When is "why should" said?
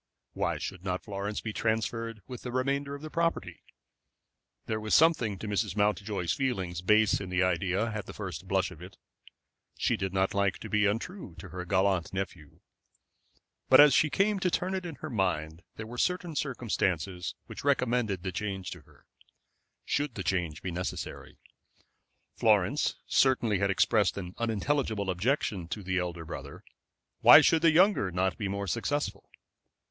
0.33-0.83, 27.19-27.61